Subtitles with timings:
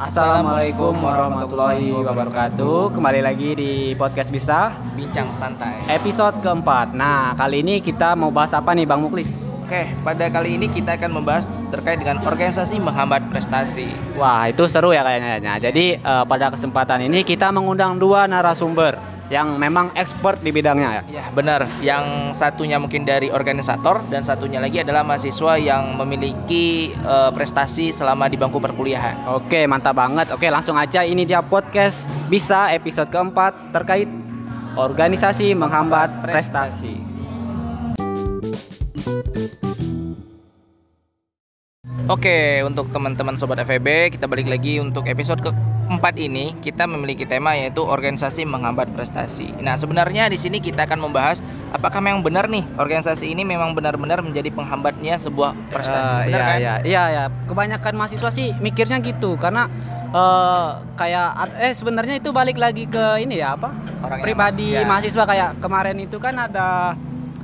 [0.00, 2.96] Assalamualaikum warahmatullahi wabarakatuh.
[2.96, 5.76] Kembali lagi di podcast bisa bincang santai.
[5.92, 6.96] episode keempat.
[6.96, 9.28] Nah kali ini kita mau bahas apa nih Bang Muklis?
[9.60, 13.92] Oke, pada kali ini kita akan membahas terkait dengan organisasi menghambat prestasi.
[14.16, 15.36] Wah itu seru ya kayaknya.
[15.36, 18.96] Nah, jadi eh, pada kesempatan ini kita mengundang dua narasumber
[19.30, 21.02] yang memang expert di bidangnya ya.
[21.22, 21.64] Ya, benar.
[21.80, 28.26] Yang satunya mungkin dari organisator dan satunya lagi adalah mahasiswa yang memiliki eh, prestasi selama
[28.26, 29.30] di bangku perkuliahan.
[29.30, 30.34] Oke mantap banget.
[30.34, 34.10] Oke langsung aja ini dia podcast bisa episode keempat terkait
[34.74, 37.09] organisasi menghambat prestasi.
[42.10, 46.58] Oke, untuk teman-teman sobat FEB, kita balik lagi untuk episode keempat ini.
[46.58, 49.54] Kita memiliki tema yaitu organisasi menghambat prestasi.
[49.62, 51.38] Nah, sebenarnya di sini kita akan membahas
[51.70, 56.26] apakah memang benar nih organisasi ini memang benar-benar menjadi penghambatnya sebuah prestasi.
[56.26, 56.58] Eh, benar iya, kan?
[56.58, 57.24] iya, iya, iya.
[57.46, 59.70] Kebanyakan mahasiswa sih mikirnya gitu karena
[60.10, 60.68] eh,
[60.98, 63.70] kayak eh sebenarnya itu balik lagi ke ini ya apa?
[64.02, 64.82] Orangnya pribadi ya.
[64.82, 66.98] mahasiswa kayak kemarin itu kan ada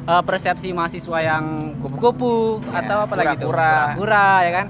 [0.06, 1.44] eh, persepsi mahasiswa yang
[1.76, 3.46] kupu-kupu Ya, atau apa lagi itu?
[3.46, 3.70] pura-pura.
[3.92, 4.66] Pura-pura ya kan?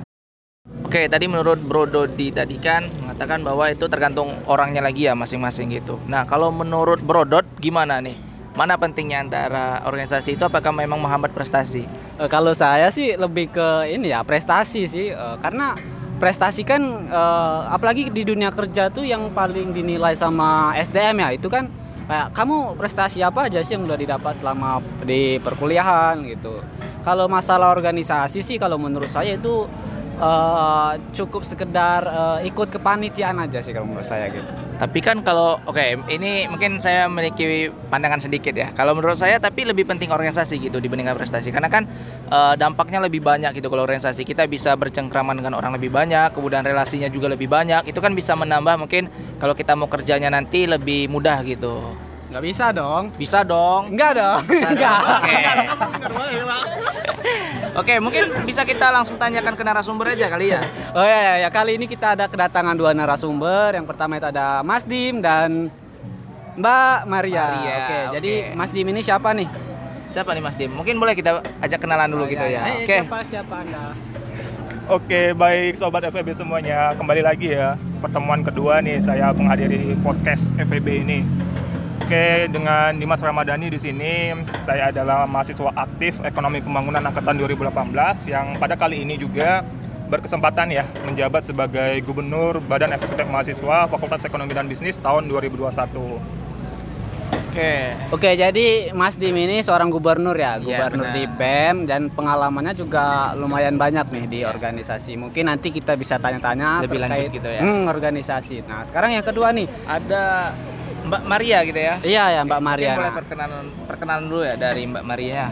[0.83, 5.71] Oke, tadi menurut Bro Dodi tadi kan mengatakan bahwa itu tergantung orangnya lagi ya masing-masing
[5.73, 5.99] gitu.
[6.07, 8.19] Nah, kalau menurut Bro Dot gimana nih?
[8.57, 11.85] Mana pentingnya antara organisasi itu apakah memang menghambat prestasi?
[12.17, 15.77] Eh, kalau saya sih lebih ke ini ya prestasi sih Eh, karena
[16.17, 21.47] prestasi kan eh, apalagi di dunia kerja tuh yang paling dinilai sama SDM ya itu
[21.47, 21.69] kan
[22.07, 26.63] kayak kamu prestasi apa aja sih yang udah didapat selama di perkuliahan gitu.
[27.03, 29.67] Kalau masalah organisasi sih kalau menurut saya itu
[30.19, 34.47] eh, cukup sekedar eh, ikut kepanitiaan aja sih kalau menurut saya gitu.
[34.77, 38.75] Tapi kan kalau oke, ini mungkin saya memiliki pandangan sedikit ya.
[38.77, 41.49] Kalau menurut saya tapi lebih penting organisasi gitu dibandingkan prestasi.
[41.55, 41.87] Karena kan
[42.29, 44.27] eh, dampaknya lebih banyak gitu kalau organisasi.
[44.27, 47.89] Kita bisa bercengkraman dengan orang lebih banyak, kemudian relasinya juga lebih banyak.
[47.89, 52.06] Itu kan bisa menambah mungkin kalau kita mau kerjanya nanti lebih mudah gitu.
[52.27, 53.03] Nggak bisa dong.
[53.15, 53.95] Bisa dong.
[53.95, 54.41] Enggak dong.
[54.51, 54.67] Bisa.
[54.73, 54.99] Enggak.
[55.01, 55.37] Oke.
[57.77, 60.65] Oke, mungkin bisa kita langsung tanyakan ke narasumber aja kali ya.
[60.97, 63.77] Oh ya, ya, ya, kali ini kita ada kedatangan dua narasumber.
[63.77, 65.69] Yang pertama itu ada Mas Dim dan
[66.57, 67.45] Mbak Maria.
[67.53, 67.99] Maria, Oke, oke.
[68.17, 69.45] jadi Mas Dim ini siapa nih?
[70.09, 70.73] Siapa nih Mas Dim?
[70.73, 72.65] Mungkin boleh kita ajak kenalan dulu gitu ya.
[72.65, 72.97] Eh, Oke.
[73.05, 73.93] Siapa siapa Anda?
[74.87, 76.97] Oke, baik sobat FEB semuanya.
[76.97, 77.77] Kembali lagi ya.
[78.01, 81.19] Pertemuan kedua nih saya menghadiri podcast FEB ini.
[82.07, 84.31] Oke, dengan Dimas Ramadhani di sini,
[84.63, 87.75] saya adalah mahasiswa aktif Ekonomi Pembangunan angkatan 2018
[88.31, 89.67] yang pada kali ini juga
[90.07, 95.67] berkesempatan ya menjabat sebagai Gubernur Badan Eksekutif Mahasiswa Fakultas Ekonomi dan Bisnis tahun 2021.
[97.51, 97.75] Oke.
[98.15, 101.17] Oke, jadi Mas Dim ini seorang gubernur ya, Iya, gubernur benar.
[101.19, 105.19] di BEM dan pengalamannya juga lumayan banyak nih di organisasi.
[105.19, 107.67] Mungkin nanti kita bisa tanya-tanya Lebih lanjut gitu ya.
[107.67, 108.63] Hmm, organisasi.
[108.63, 109.67] Nah, sekarang yang kedua nih.
[109.91, 110.55] Ada
[111.07, 111.95] Mbak Maria gitu ya.
[112.03, 112.93] Iya ya, Mbak Mungkin Maria.
[112.99, 115.45] boleh Nah, perkenalan perkenalan dulu ya dari Mbak Maria.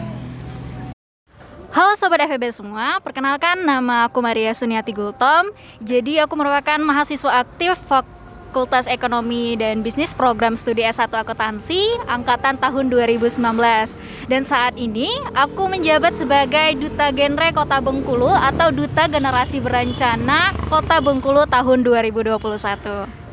[1.75, 5.51] Halo Sobat FEB semua, perkenalkan nama aku Maria Suniati Gultom
[5.83, 12.87] Jadi aku merupakan mahasiswa aktif Fakultas Ekonomi dan Bisnis Program Studi S1 Akuntansi Angkatan tahun
[12.87, 13.43] 2019
[14.31, 21.03] Dan saat ini aku menjabat sebagai Duta Genre Kota Bengkulu Atau Duta Generasi Berencana Kota
[21.03, 23.24] Bengkulu tahun 2021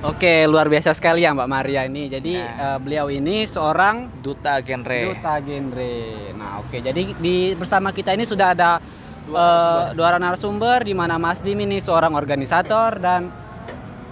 [0.00, 2.08] Oke, luar biasa sekali ya Mbak Maria ini.
[2.08, 2.76] Jadi Nah.
[2.76, 5.12] eh, beliau ini seorang Duta Genre.
[5.12, 5.94] Duta Genre.
[6.40, 6.80] Nah, oke.
[6.80, 8.80] Jadi di bersama kita ini sudah ada
[9.20, 13.28] Dua eh, dua orang narasumber di mana Mas Dim ini seorang organisator dan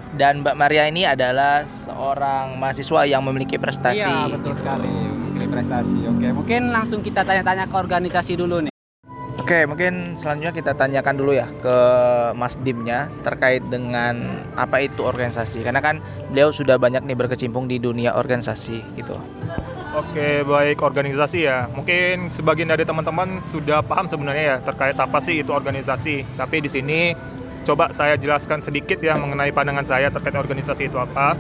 [0.09, 4.01] Dan Mbak Maria ini adalah seorang mahasiswa yang memiliki prestasi.
[4.01, 4.65] Iya, betul gitu.
[4.65, 4.89] sekali.
[4.89, 5.99] Memiliki prestasi.
[6.09, 8.73] Oke, mungkin langsung kita tanya-tanya ke organisasi dulu nih.
[9.49, 11.77] Oke, mungkin selanjutnya kita tanyakan dulu ya ke
[12.37, 15.65] Mas Dimnya terkait dengan apa itu organisasi.
[15.65, 19.17] Karena kan beliau sudah banyak nih berkecimpung di dunia organisasi gitu.
[19.97, 21.65] Oke, baik organisasi ya.
[21.65, 26.37] Mungkin sebagian dari teman-teman sudah paham sebenarnya ya terkait apa sih itu organisasi.
[26.37, 27.17] Tapi di sini
[27.65, 31.33] coba saya jelaskan sedikit ya mengenai pandangan saya terkait organisasi itu apa.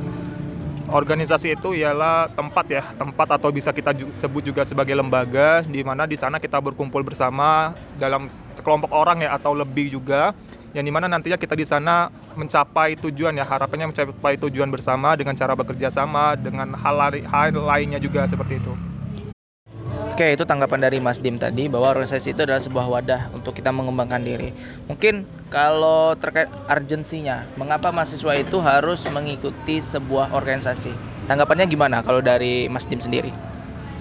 [0.88, 6.08] Organisasi itu ialah tempat ya, tempat atau bisa kita sebut juga sebagai lembaga di mana
[6.08, 10.32] di sana kita berkumpul bersama dalam sekelompok orang ya atau lebih juga
[10.72, 15.36] yang di mana nantinya kita di sana mencapai tujuan ya harapannya mencapai tujuan bersama dengan
[15.36, 18.87] cara bekerja sama dengan hal, hal lainnya juga seperti itu.
[20.18, 23.70] Oke, itu tanggapan dari Mas Dim tadi bahwa organisasi itu adalah sebuah wadah untuk kita
[23.70, 24.50] mengembangkan diri.
[24.90, 30.90] Mungkin kalau terkait urgensinya, mengapa mahasiswa itu harus mengikuti sebuah organisasi?
[31.30, 33.30] Tanggapannya gimana kalau dari Mas Dim sendiri?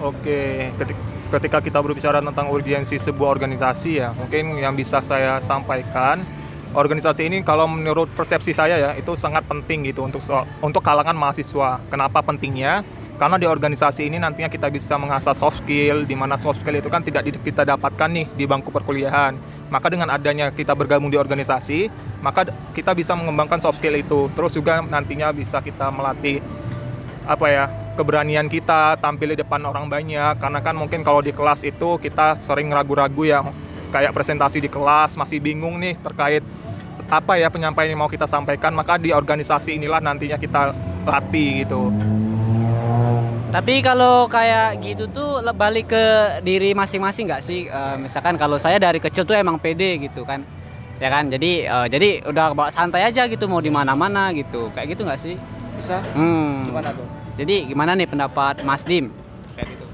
[0.02, 1.06] Oke, ketik-
[1.38, 6.26] ketika kita berbicara tentang urgensi sebuah organisasi ya, mungkin yang bisa saya sampaikan
[6.74, 10.18] organisasi ini kalau menurut persepsi saya ya itu sangat penting gitu untuk
[10.66, 11.78] untuk kalangan mahasiswa.
[11.86, 12.82] Kenapa pentingnya?
[13.18, 16.86] Karena di organisasi ini nantinya kita bisa mengasah soft skill, di mana soft skill itu
[16.86, 19.34] kan tidak kita dapatkan nih di bangku perkuliahan.
[19.68, 21.90] Maka dengan adanya kita bergabung di organisasi,
[22.22, 24.30] maka kita bisa mengembangkan soft skill itu.
[24.38, 26.38] Terus juga nantinya bisa kita melatih
[27.26, 27.64] apa ya
[27.98, 32.38] keberanian kita tampil di depan orang banyak karena kan mungkin kalau di kelas itu kita
[32.38, 33.42] sering ragu-ragu ya
[33.92, 36.40] kayak presentasi di kelas masih bingung nih terkait
[37.10, 40.72] apa ya penyampaian yang mau kita sampaikan maka di organisasi inilah nantinya kita
[41.04, 41.92] latih gitu
[43.48, 46.04] Tapi kalau kayak gitu tuh balik ke
[46.44, 47.64] diri masing-masing nggak sih?
[47.64, 50.44] Eh, misalkan kalau saya dari kecil tuh emang pede gitu kan,
[51.00, 51.32] ya kan.
[51.32, 54.68] Jadi eh, jadi udah bawa santai aja gitu mau di mana-mana gitu.
[54.76, 55.34] Kayak gitu nggak sih?
[55.80, 56.04] Bisa?
[56.12, 56.68] Hmm.
[56.68, 57.08] Gimana tuh?
[57.40, 59.08] Jadi gimana nih pendapat Mas Dim?
[59.56, 59.86] Kayak gitu.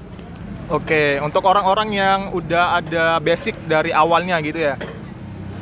[0.75, 4.75] Oke, untuk orang-orang yang udah ada basic dari awalnya gitu ya.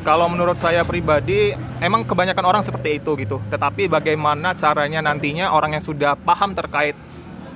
[0.01, 3.37] Kalau menurut saya pribadi, emang kebanyakan orang seperti itu gitu.
[3.53, 6.97] Tetapi bagaimana caranya nantinya orang yang sudah paham terkait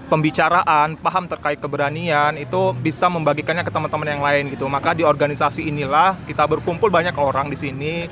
[0.08, 4.66] pembicaraan, paham terkait keberanian itu bisa membagikannya ke teman-teman yang lain gitu.
[4.72, 8.08] Maka di organisasi inilah kita berkumpul banyak orang di sini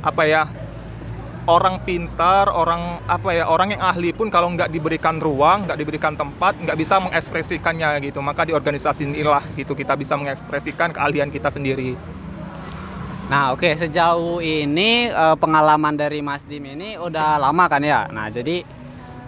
[0.00, 0.42] apa ya
[1.50, 6.14] orang pintar, orang apa ya, orang yang ahli pun kalau nggak diberikan ruang, nggak diberikan
[6.14, 8.22] tempat, nggak bisa mengekspresikannya gitu.
[8.22, 11.98] Maka di organisasi inilah gitu kita bisa mengekspresikan keahlian kita sendiri.
[13.30, 18.06] Nah oke sejauh ini eh, pengalaman dari Mas Dim ini udah lama kan ya.
[18.10, 18.62] Nah jadi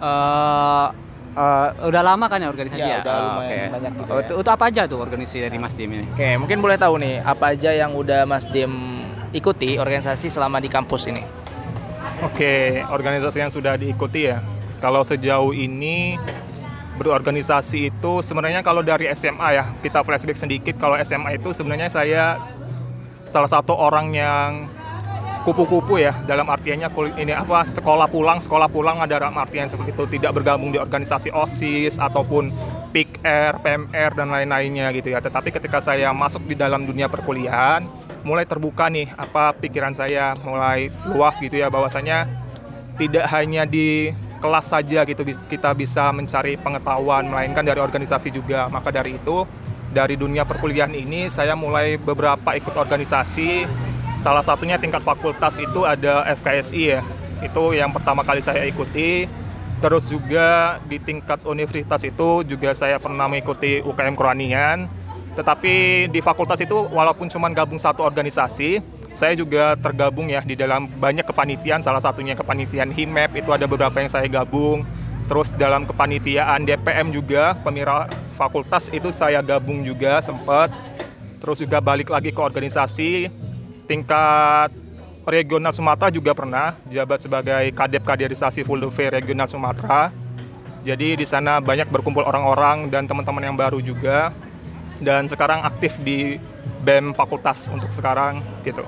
[0.03, 0.87] eh
[1.33, 3.01] eh, udah lama kan ya organisasi Ya, ya.
[3.01, 3.73] udah Oh, lumayan oke.
[3.73, 4.23] banyak gitu Oh, ya.
[4.23, 6.05] itu, itu apa aja tuh organisasi dari Mas Dim ini?
[6.07, 8.71] Oke, mungkin boleh tahu nih apa aja yang udah Mas Dim
[9.31, 11.23] ikuti organisasi selama di kampus ini?
[12.21, 14.39] Oke, organisasi yang sudah diikuti ya.
[14.77, 16.15] Kalau sejauh ini
[16.93, 22.37] berorganisasi itu sebenarnya kalau dari SMA ya, kita flashback sedikit kalau SMA itu sebenarnya saya
[23.23, 24.69] salah satu orang yang
[25.43, 26.87] kupu-kupu ya dalam artiannya
[27.19, 31.35] ini apa sekolah pulang sekolah pulang ada dalam artian seperti itu tidak bergabung di organisasi
[31.35, 32.55] OSIS ataupun
[32.95, 35.19] PIKR, PMR dan lain-lainnya gitu ya.
[35.19, 37.83] Tetapi ketika saya masuk di dalam dunia perkuliahan
[38.23, 42.23] mulai terbuka nih apa pikiran saya mulai luas gitu ya bahwasanya
[42.95, 48.71] tidak hanya di kelas saja gitu kita bisa mencari pengetahuan melainkan dari organisasi juga.
[48.71, 49.43] Maka dari itu
[49.91, 53.67] dari dunia perkuliahan ini saya mulai beberapa ikut organisasi
[54.23, 57.03] Salah satunya tingkat fakultas itu ada FKSI ya.
[57.43, 59.27] Itu yang pertama kali saya ikuti.
[59.83, 64.87] Terus juga di tingkat universitas itu juga saya pernah mengikuti UKM Kerohanian.
[65.35, 68.79] Tetapi di fakultas itu walaupun cuma gabung satu organisasi,
[69.11, 73.99] saya juga tergabung ya di dalam banyak kepanitiaan, salah satunya kepanitiaan HIMEP itu ada beberapa
[73.99, 74.87] yang saya gabung.
[75.27, 78.07] Terus dalam kepanitiaan DPM juga, pemirsa
[78.39, 80.71] fakultas itu saya gabung juga sempat.
[81.43, 83.27] Terus juga balik lagi ke organisasi
[83.93, 84.73] tingkat
[85.29, 90.09] regional Sumatera juga pernah jabat sebagai kadep kaderisasi full day regional Sumatera.
[90.81, 94.33] Jadi di sana banyak berkumpul orang-orang dan teman-teman yang baru juga.
[94.97, 96.41] Dan sekarang aktif di
[96.81, 98.83] BEM fakultas untuk sekarang gitu.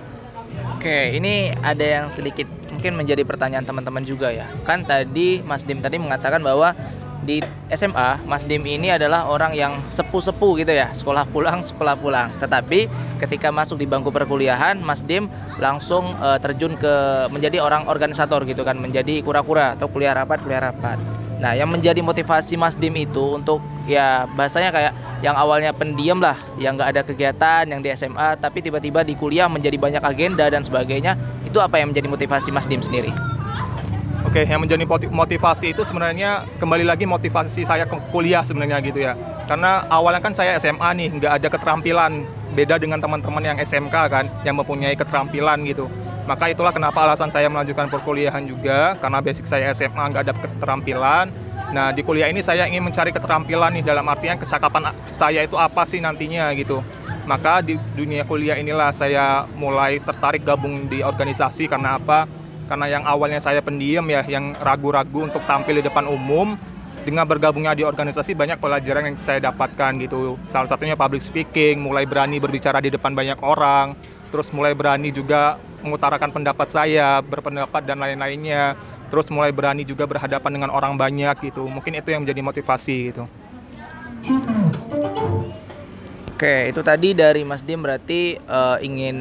[0.76, 4.48] Oke, ini ada yang sedikit mungkin menjadi pertanyaan teman-teman juga ya.
[4.64, 6.72] Kan tadi Mas Dim tadi mengatakan bahwa
[7.26, 7.42] di
[7.74, 12.30] SMA Mas Dim ini adalah orang yang sepuh-sepuh gitu ya, sekolah pulang, sekolah pulang.
[12.38, 12.88] Tetapi
[13.18, 15.28] ketika masuk di bangku perkuliahan, Mas Dim
[15.58, 20.72] langsung eh, terjun ke menjadi orang organisator gitu kan, menjadi kura-kura atau kuliah rapat, kuliah
[20.72, 21.02] rapat.
[21.36, 26.40] Nah, yang menjadi motivasi Mas Dim itu untuk ya bahasanya kayak yang awalnya pendiam lah,
[26.56, 30.64] yang nggak ada kegiatan, yang di SMA, tapi tiba-tiba di kuliah menjadi banyak agenda dan
[30.64, 31.18] sebagainya.
[31.44, 33.35] Itu apa yang menjadi motivasi Mas Dim sendiri?
[34.36, 39.00] Oke, yang menjadi moti- motivasi itu sebenarnya kembali lagi motivasi saya ke kuliah sebenarnya gitu
[39.00, 39.16] ya.
[39.48, 42.20] Karena awalnya kan saya SMA nih, nggak ada keterampilan.
[42.52, 45.88] Beda dengan teman-teman yang SMK kan, yang mempunyai keterampilan gitu.
[46.28, 51.32] Maka itulah kenapa alasan saya melanjutkan perkuliahan juga, karena basic saya SMA nggak ada keterampilan.
[51.72, 55.88] Nah, di kuliah ini saya ingin mencari keterampilan nih dalam artian kecakapan saya itu apa
[55.88, 56.84] sih nantinya gitu.
[57.24, 62.45] Maka di dunia kuliah inilah saya mulai tertarik gabung di organisasi karena apa?
[62.66, 66.58] Karena yang awalnya saya pendiam ya, yang ragu-ragu untuk tampil di depan umum,
[67.06, 70.42] dengan bergabungnya di organisasi banyak pelajaran yang saya dapatkan gitu.
[70.42, 73.94] Salah satunya public speaking, mulai berani berbicara di depan banyak orang,
[74.34, 78.74] terus mulai berani juga mengutarakan pendapat saya, berpendapat dan lain-lainnya.
[79.14, 81.70] Terus mulai berani juga berhadapan dengan orang banyak gitu.
[81.70, 83.30] Mungkin itu yang menjadi motivasi gitu.
[86.34, 89.16] Oke, itu tadi dari Mas Dim berarti eh, ingin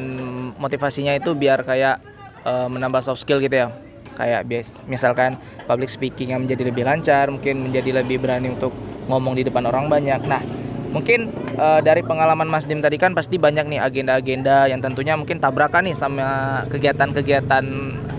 [0.57, 2.14] motivasinya itu biar kayak
[2.45, 3.67] eh, menambah soft skill gitu ya.
[4.15, 5.35] Kayak bias, misalkan
[5.67, 8.71] public speaking yang menjadi lebih lancar, mungkin menjadi lebih berani untuk
[9.11, 10.23] ngomong di depan orang banyak.
[10.23, 10.39] Nah,
[10.95, 11.27] Mungkin
[11.59, 15.91] eh, dari pengalaman Mas Dim tadi kan pasti banyak nih agenda-agenda yang tentunya mungkin tabrakan
[15.91, 17.65] nih sama kegiatan-kegiatan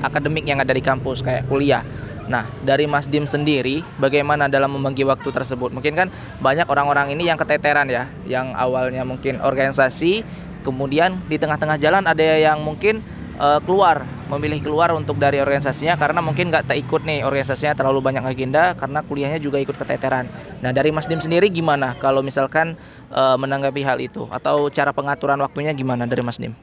[0.05, 1.81] akademik yang ada di kampus kayak kuliah.
[2.29, 5.73] Nah, dari Mas Dim sendiri, bagaimana dalam membagi waktu tersebut?
[5.73, 6.09] Mungkin kan
[6.45, 10.21] banyak orang-orang ini yang keteteran ya, yang awalnya mungkin organisasi,
[10.61, 13.01] kemudian di tengah-tengah jalan ada yang mungkin
[13.37, 18.25] eh, keluar, memilih keluar untuk dari organisasinya karena mungkin nggak ikut nih organisasinya terlalu banyak
[18.25, 20.27] agenda karena kuliahnya juga ikut keteteran.
[20.61, 22.75] Nah, dari Mas Dim sendiri gimana kalau misalkan
[23.13, 26.57] eh, menanggapi hal itu atau cara pengaturan waktunya gimana dari Mas Dim?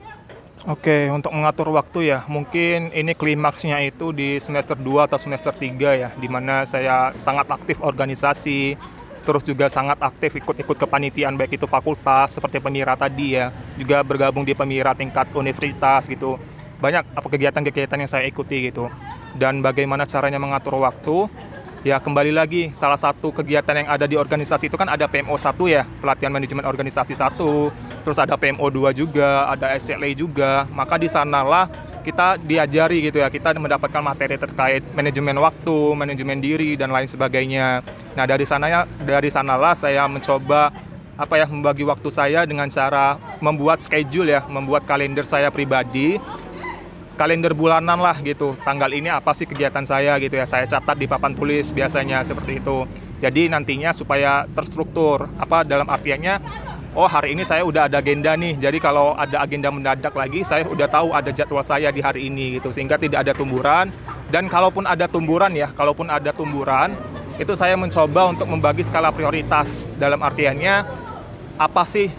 [0.64, 5.92] Oke, untuk mengatur waktu ya, mungkin ini klimaksnya itu di semester 2 atau semester 3
[5.92, 8.80] ya, di mana saya sangat aktif organisasi,
[9.28, 14.48] terus juga sangat aktif ikut-ikut kepanitiaan baik itu fakultas seperti pemira tadi ya, juga bergabung
[14.48, 16.40] di pemira tingkat universitas gitu.
[16.84, 18.92] Banyak apa kegiatan-kegiatan yang saya ikuti gitu.
[19.40, 21.32] Dan bagaimana caranya mengatur waktu?
[21.84, 25.52] Ya kembali lagi salah satu kegiatan yang ada di organisasi itu kan ada PMO 1
[25.68, 27.36] ya, pelatihan manajemen organisasi 1,
[28.08, 30.64] terus ada PMO 2 juga, ada SCLA juga.
[30.72, 31.68] Maka di sanalah
[32.08, 37.84] kita diajari gitu ya, kita mendapatkan materi terkait manajemen waktu, manajemen diri dan lain sebagainya.
[38.16, 40.72] Nah, dari sananya dari sanalah saya mencoba
[41.20, 46.16] apa ya membagi waktu saya dengan cara membuat schedule ya, membuat kalender saya pribadi
[47.16, 48.58] kalender bulanan lah gitu.
[48.62, 50.46] Tanggal ini apa sih kegiatan saya gitu ya.
[50.46, 52.86] Saya catat di papan tulis biasanya seperti itu.
[53.24, 56.44] Jadi nantinya supaya terstruktur apa dalam artiannya
[56.94, 58.58] oh hari ini saya udah ada agenda nih.
[58.58, 62.60] Jadi kalau ada agenda mendadak lagi saya udah tahu ada jadwal saya di hari ini
[62.60, 63.90] gitu sehingga tidak ada tumburan
[64.34, 66.94] dan kalaupun ada tumburan ya, kalaupun ada tumburan
[67.42, 70.86] itu saya mencoba untuk membagi skala prioritas dalam artiannya
[71.58, 72.10] apa sih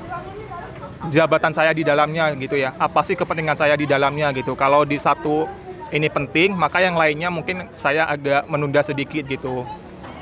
[1.10, 2.72] jabatan saya di dalamnya gitu ya.
[2.76, 4.56] Apa sih kepentingan saya di dalamnya gitu.
[4.56, 5.48] Kalau di satu
[5.92, 9.64] ini penting, maka yang lainnya mungkin saya agak menunda sedikit gitu.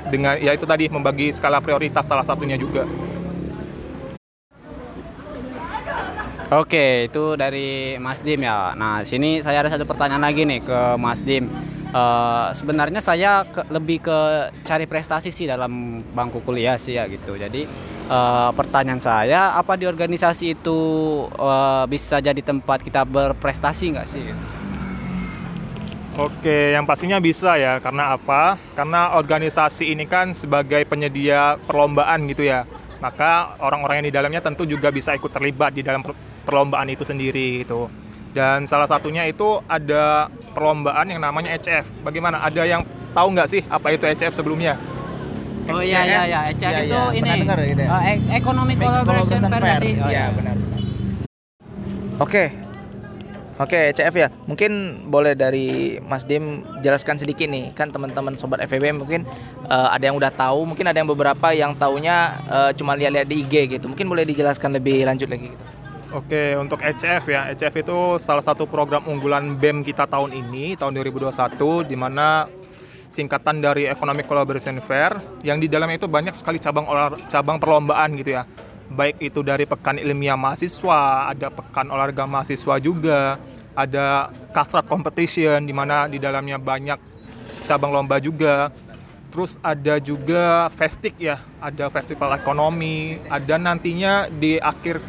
[0.07, 2.83] Dengan ya itu tadi membagi skala prioritas salah satunya juga.
[6.53, 8.77] Oke, itu dari Mas Dim ya.
[8.77, 11.49] Nah, sini saya ada satu pertanyaan lagi nih ke Mas Dim.
[11.93, 17.37] Eh, sebenarnya saya ke- lebih ke cari prestasi sih dalam bangku kuliah sih ya gitu.
[17.37, 17.65] Jadi
[18.07, 20.79] eh, pertanyaan saya, apa di organisasi itu
[21.37, 24.25] eh, bisa jadi tempat kita berprestasi nggak sih?
[26.13, 27.81] Oke, yang pastinya bisa ya.
[27.81, 28.61] Karena apa?
[28.77, 32.69] Karena organisasi ini kan sebagai penyedia perlombaan gitu ya.
[33.01, 37.01] Maka orang-orang yang di dalamnya tentu juga bisa ikut terlibat di dalam per- perlombaan itu
[37.01, 37.89] sendiri gitu.
[38.29, 42.05] Dan salah satunya itu ada perlombaan yang namanya ECF.
[42.05, 42.45] Bagaimana?
[42.45, 42.85] Ada yang
[43.17, 44.77] tahu nggak sih apa itu ECF sebelumnya?
[45.71, 47.17] Oh iya iya iya, ECF Iya, itu iya.
[47.19, 47.89] ini dengar gitu ya?
[48.03, 49.93] e- Economic Collaboration Fair sih?
[49.95, 50.55] Oh, Iya, benar.
[52.19, 52.43] Oke.
[53.53, 54.27] Oke, CF ya.
[54.49, 54.71] Mungkin
[55.13, 57.69] boleh dari Mas Dim jelaskan sedikit nih.
[57.71, 59.29] Kan teman-teman sobat FEB mungkin
[59.69, 63.45] eh, ada yang udah tahu, mungkin ada yang beberapa yang taunya eh, cuma lihat-lihat di
[63.45, 63.85] IG gitu.
[63.87, 65.63] Mungkin boleh dijelaskan lebih lanjut lagi gitu.
[66.13, 70.93] Oke, untuk ECF ya, ECF itu salah satu program unggulan BEM kita tahun ini, tahun
[70.93, 72.45] 2021, di mana
[73.13, 78.17] singkatan dari Economic Collaboration Fair, yang di dalamnya itu banyak sekali cabang olah, cabang perlombaan
[78.17, 78.43] gitu ya.
[78.89, 83.37] Baik itu dari pekan ilmiah mahasiswa, ada pekan olahraga mahasiswa juga,
[83.77, 86.97] ada kasrat competition, di mana di dalamnya banyak
[87.69, 88.73] cabang lomba juga.
[89.33, 95.01] Terus ada juga festik ya, ada festival ekonomi, ada nantinya di akhir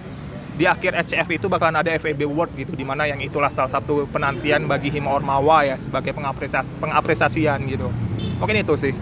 [0.54, 4.06] di akhir ECF itu bakalan ada FEB Award gitu di mana yang itulah salah satu
[4.06, 7.90] penantian bagi Hima Ormawa ya sebagai pengapresias pengapresiasian gitu.
[8.38, 8.94] Mungkin itu sih.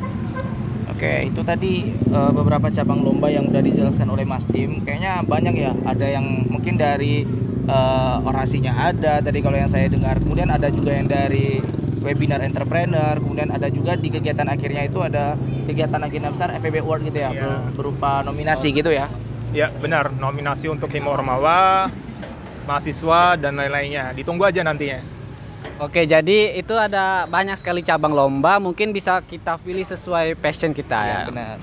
[0.89, 4.81] Oke, itu tadi eh, beberapa cabang lomba yang udah dijelaskan oleh Mas Dim.
[4.81, 5.73] Kayaknya banyak ya.
[5.85, 7.27] Ada yang mungkin dari
[7.67, 10.17] eh, orasinya ada tadi kalau yang saya dengar.
[10.23, 11.61] Kemudian ada juga yang dari
[12.01, 13.19] webinar entrepreneur.
[13.19, 15.35] Kemudian ada juga di kegiatan akhirnya itu ada
[15.69, 19.11] kegiatan agenda besar FEB Award gitu ya, ber- berupa nominasi gitu ya.
[19.53, 21.93] Ya benar nominasi untuk Hima Ormawa,
[22.65, 24.17] mahasiswa dan lain-lainnya.
[24.17, 25.05] Ditunggu aja nantinya.
[25.77, 30.99] Oke, jadi itu ada banyak sekali cabang lomba, mungkin bisa kita pilih sesuai passion kita
[31.05, 31.21] ya.
[31.29, 31.57] benar.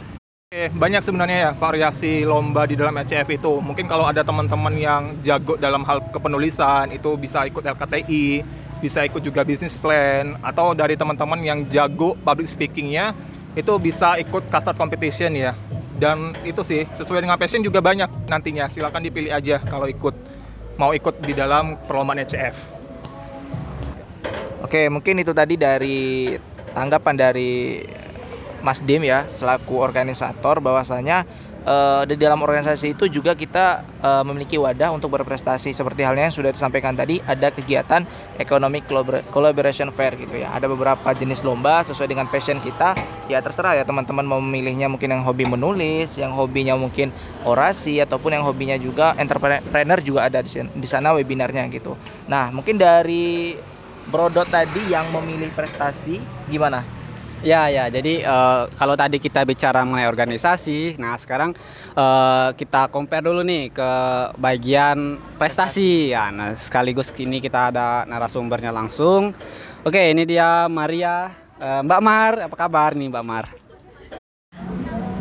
[0.50, 3.62] Oke, banyak sebenarnya ya variasi lomba di dalam ECF itu.
[3.62, 8.42] Mungkin kalau ada teman-teman yang jago dalam hal kepenulisan itu bisa ikut LKTI,
[8.82, 13.14] bisa ikut juga business plan, atau dari teman-teman yang jago public speakingnya
[13.54, 15.54] itu bisa ikut custard competition ya.
[16.00, 18.72] Dan itu sih sesuai dengan passion juga banyak nantinya.
[18.72, 20.16] Silakan dipilih aja kalau ikut
[20.80, 22.56] mau ikut di dalam perlombaan ECF.
[24.64, 26.32] Oke, mungkin itu tadi dari
[26.72, 27.84] tanggapan dari
[28.64, 31.28] Mas Dim ya selaku organisator bahwasanya
[31.66, 35.72] eh, di dalam organisasi itu juga kita eh, memiliki wadah untuk berprestasi.
[35.76, 38.04] Seperti halnya yang sudah disampaikan tadi ada kegiatan
[38.38, 40.54] economic collabor- collaboration fair gitu ya.
[40.56, 42.96] Ada beberapa jenis lomba sesuai dengan passion kita.
[43.30, 47.14] Ya terserah ya teman-teman mau memilihnya mungkin yang hobi menulis yang hobinya mungkin
[47.46, 51.94] orasi ataupun yang hobinya juga entrepreneur juga ada di sana webinarnya gitu.
[52.26, 53.54] Nah mungkin dari
[54.10, 56.18] Brodot tadi yang memilih prestasi
[56.50, 56.99] gimana
[57.40, 61.56] Ya ya, jadi eh, kalau tadi kita bicara mengenai organisasi, nah sekarang
[61.96, 63.92] eh, kita compare dulu nih ke
[64.36, 66.12] bagian prestasi.
[66.12, 69.32] Ya, nah sekaligus ini kita ada narasumbernya langsung.
[69.88, 73.46] Oke, ini dia Maria, Eh, Mbak Mar, apa kabar nih Mbak Mar?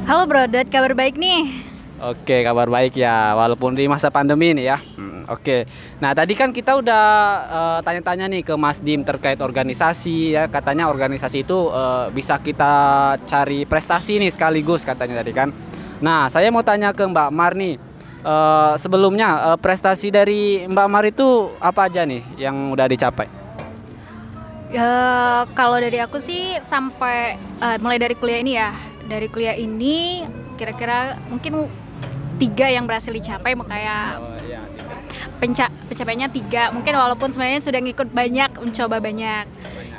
[0.06, 1.67] Halo Brodot, kabar baik nih.
[1.98, 4.78] Oke, kabar baik ya, walaupun di masa pandemi ini ya.
[4.78, 5.66] Hmm, Oke,
[5.98, 7.04] nah tadi kan kita udah
[7.50, 12.72] eh, tanya-tanya nih ke Mas Dim terkait organisasi ya, katanya organisasi itu eh, bisa kita
[13.26, 15.50] cari prestasi nih sekaligus katanya tadi kan.
[15.98, 17.82] Nah, saya mau tanya ke Mbak Mar nih,
[18.22, 23.26] eh, sebelumnya eh, prestasi dari Mbak Mar itu apa aja nih yang udah dicapai?
[24.70, 24.92] Ya,
[25.58, 28.70] kalau dari aku sih sampai eh, mulai dari kuliah ini ya,
[29.10, 30.22] dari kuliah ini
[30.54, 31.66] kira-kira mungkin
[32.38, 34.22] tiga yang berhasil dicapai makanya
[35.38, 36.70] penca pencapaiannya tiga.
[36.74, 39.44] Mungkin walaupun sebenarnya sudah ngikut banyak mencoba banyak.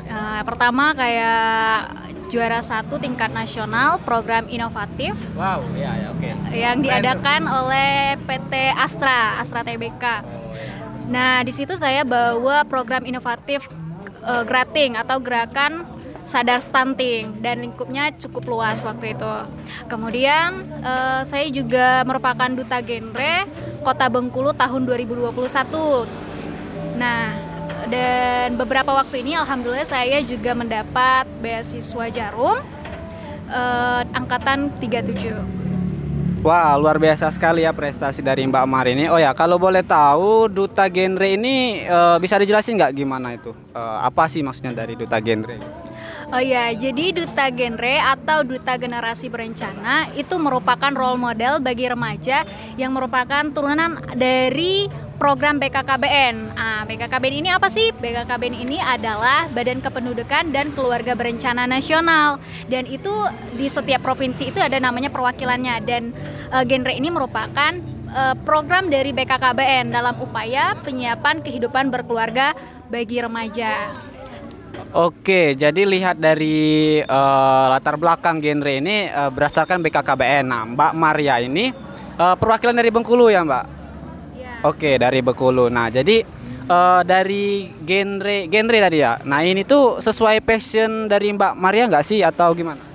[0.10, 5.14] Eh, pertama kayak juara satu tingkat nasional program inovatif.
[5.34, 6.30] Wow, ya ya oke.
[6.54, 10.26] yang diadakan oleh PT Astra Astra TBK.
[11.10, 13.70] Nah di situ saya bawa program inovatif
[14.26, 15.99] eh, Grating atau gerakan
[16.30, 19.34] sadar stunting dan lingkupnya cukup luas waktu itu.
[19.90, 23.50] Kemudian eh, saya juga merupakan duta genre
[23.82, 25.34] Kota Bengkulu tahun 2021.
[27.02, 27.50] Nah
[27.90, 32.62] dan beberapa waktu ini alhamdulillah saya juga mendapat beasiswa Jarum
[33.50, 35.60] eh, angkatan 37.
[36.40, 39.12] Wah, luar biasa sekali ya prestasi dari Mbak Mar ini.
[39.12, 43.52] Oh ya, kalau boleh tahu duta genre ini eh, bisa dijelasin nggak gimana itu?
[43.76, 45.89] Eh, apa sih maksudnya dari duta genre?
[46.30, 52.46] Oh ya, jadi duta genre atau duta generasi berencana itu merupakan role model bagi remaja
[52.78, 54.86] yang merupakan turunan dari
[55.18, 56.54] program BKKBN.
[56.54, 57.90] Ah, BKKBN ini apa sih?
[57.98, 62.38] BKKBN ini adalah Badan Kependudukan dan Keluarga Berencana Nasional
[62.70, 63.10] dan itu
[63.58, 66.14] di setiap provinsi itu ada namanya perwakilannya dan
[66.54, 67.74] eh, genre ini merupakan
[68.14, 72.54] eh, program dari BKKBN dalam upaya penyiapan kehidupan berkeluarga
[72.94, 73.98] bagi remaja.
[74.90, 80.46] Oke, jadi lihat dari eh, latar belakang genre ini eh, berdasarkan BKKBN.
[80.50, 81.70] Nah, Mbak Maria ini
[82.18, 83.66] eh, perwakilan dari Bengkulu ya, Mbak?
[84.34, 84.54] Ya.
[84.66, 85.70] Oke, dari Bengkulu.
[85.70, 86.26] Nah, jadi
[86.66, 89.22] eh, dari genre genre tadi ya.
[89.30, 92.90] Nah, ini tuh sesuai passion dari Mbak Maria nggak sih atau gimana?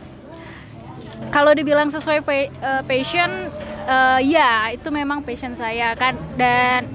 [1.30, 3.50] kalau dibilang sesuai pa- eh, passion
[3.90, 6.87] eh, ya itu memang passion saya kan dan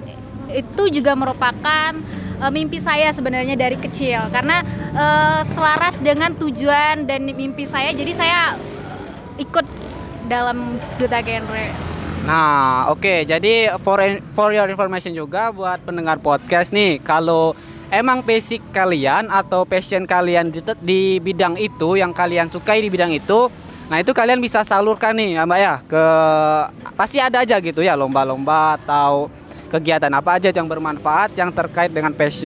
[0.47, 1.91] itu juga merupakan
[2.39, 4.63] eh, mimpi saya sebenarnya dari kecil karena
[4.95, 8.39] eh, selaras dengan tujuan dan mimpi saya jadi saya
[9.39, 9.65] ikut
[10.27, 13.25] dalam duta genre Nah, oke.
[13.25, 13.97] Jadi for
[14.35, 17.55] for your information juga buat pendengar podcast nih, kalau
[17.89, 23.09] emang basic kalian atau passion kalian di, di bidang itu yang kalian sukai di bidang
[23.15, 23.49] itu,
[23.89, 26.05] nah itu kalian bisa salurkan nih ya Mbak ya ke
[26.93, 29.31] pasti ada aja gitu ya lomba-lomba atau
[29.69, 32.49] kegiatan apa aja yang bermanfaat yang terkait dengan passion.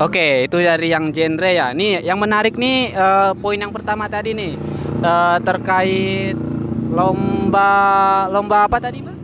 [0.00, 1.70] Oke, itu dari yang genre ya.
[1.70, 4.56] Nih, yang menarik nih eh, poin yang pertama tadi nih
[5.04, 6.34] eh, terkait
[6.90, 7.70] lomba
[8.32, 9.16] lomba apa tadi, Mbak?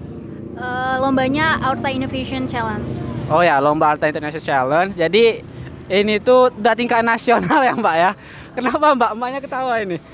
[0.58, 4.96] Eh, lombanya Aorta Innovation Challenge Oh ya, lomba Alta International Challenge.
[4.96, 5.44] Jadi
[5.92, 8.10] ini tuh udah tingkat nasional ya, Mbak ya.
[8.56, 10.00] Kenapa Mbak Mbaknya ketawa ini?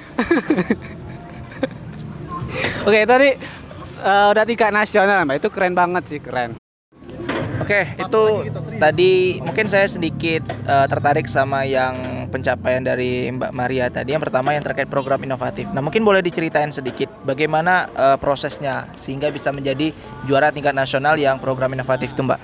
[2.86, 3.38] Oke, tadi
[4.02, 5.38] eh, udah tingkat nasional, Mbak.
[5.38, 6.58] Itu keren banget sih, keren.
[7.64, 8.22] Oke, itu
[8.76, 14.12] tadi mungkin saya sedikit eh, tertarik sama yang pencapaian dari Mbak Maria tadi.
[14.12, 15.72] Yang pertama yang terkait program inovatif.
[15.72, 19.96] Nah, mungkin boleh diceritain sedikit bagaimana eh, prosesnya sehingga bisa menjadi
[20.28, 22.40] juara tingkat nasional yang program inovatif itu, Mbak.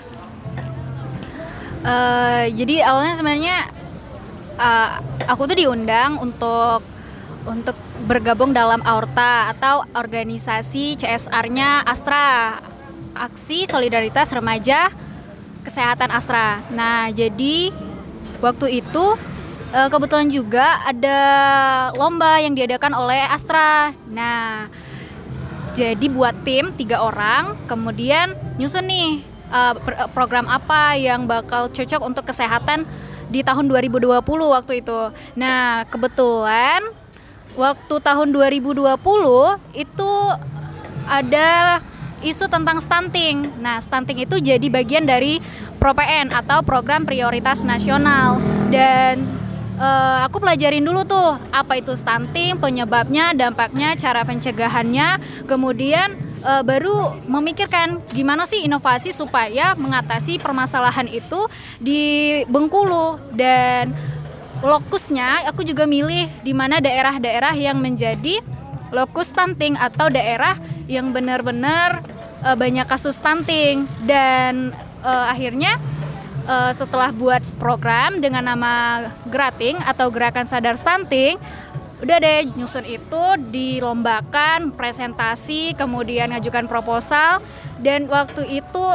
[1.84, 3.56] Eh, jadi awalnya sebenarnya
[4.56, 4.90] eh,
[5.28, 6.80] aku tuh diundang untuk
[7.44, 7.76] untuk
[8.08, 12.56] bergabung dalam Aorta atau organisasi CSR-nya Astra
[13.16, 15.09] Aksi Solidaritas Remaja
[15.62, 16.64] Kesehatan Astra.
[16.72, 17.72] Nah, jadi
[18.40, 19.04] waktu itu
[19.72, 21.18] eh, kebetulan juga ada
[21.94, 23.92] lomba yang diadakan oleh Astra.
[24.08, 24.66] Nah,
[25.76, 32.00] jadi buat tim tiga orang, kemudian nyusun nih uh, per- program apa yang bakal cocok
[32.02, 32.86] untuk kesehatan
[33.30, 35.00] di tahun 2020 waktu itu.
[35.38, 36.82] Nah kebetulan
[37.54, 38.90] waktu tahun 2020
[39.78, 40.12] itu
[41.06, 41.78] ada
[42.20, 43.48] isu tentang stunting.
[43.60, 45.40] Nah, stunting itu jadi bagian dari
[45.80, 48.36] ProPN atau Program Prioritas Nasional.
[48.68, 49.24] Dan
[49.80, 56.12] eh, aku pelajarin dulu tuh apa itu stunting, penyebabnya, dampaknya, cara pencegahannya, kemudian
[56.44, 61.48] eh, baru memikirkan gimana sih inovasi supaya mengatasi permasalahan itu
[61.80, 62.00] di
[62.44, 63.96] Bengkulu dan
[64.60, 68.44] lokusnya aku juga milih di mana daerah-daerah yang menjadi
[68.92, 70.58] lokus stunting atau daerah
[70.90, 72.02] yang benar-benar
[72.42, 73.86] uh, banyak kasus stunting.
[74.02, 74.74] Dan
[75.06, 75.78] uh, akhirnya
[76.50, 81.38] uh, setelah buat program dengan nama Grating atau Gerakan Sadar Stunting
[82.00, 87.38] udah deh nyusun itu dilombakan presentasi kemudian ngajukan proposal.
[87.78, 88.86] Dan waktu itu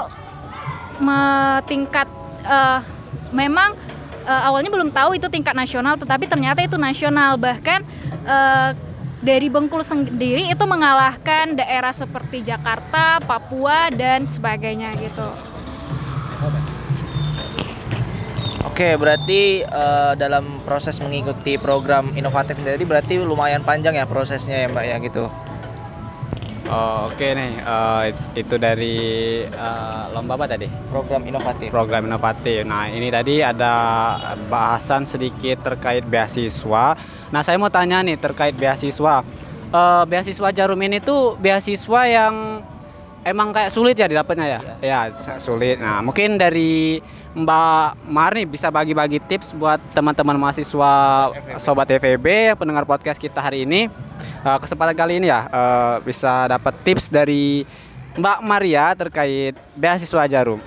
[1.66, 2.08] tingkat
[2.46, 2.82] uh,
[3.30, 3.78] memang
[4.26, 7.38] uh, awalnya belum tahu itu tingkat nasional tetapi ternyata itu nasional.
[7.38, 7.80] Bahkan
[8.26, 8.70] uh,
[9.26, 15.26] dari Bengkulu sendiri itu mengalahkan daerah seperti Jakarta, Papua dan sebagainya gitu.
[18.70, 24.62] Oke, berarti uh, dalam proses mengikuti program inovatif ini tadi berarti lumayan panjang ya prosesnya
[24.62, 25.26] ya Mbak ya gitu.
[26.66, 28.98] Oh, Oke nih, uh, itu dari
[29.54, 30.66] uh, lomba apa tadi?
[30.90, 31.70] Program inovatif.
[31.70, 32.66] Program inovatif.
[32.66, 33.74] Nah ini tadi ada
[34.50, 36.98] bahasan sedikit terkait beasiswa.
[37.30, 39.22] Nah saya mau tanya nih terkait beasiswa.
[39.70, 42.66] Uh, beasiswa Jarum ini tuh beasiswa yang
[43.22, 44.60] emang kayak sulit ya didapatnya ya?
[44.82, 45.00] Ya,
[45.38, 45.78] sulit.
[45.78, 46.98] Nah mungkin dari
[47.36, 50.94] Mbak Marni bisa bagi-bagi tips buat teman-teman mahasiswa
[51.62, 53.92] Sobat FEB pendengar podcast kita hari ini
[54.44, 57.66] uh, kesempatan kali ini ya uh, bisa dapat tips dari
[58.16, 60.60] Mbak Maria terkait beasiswa Jarum.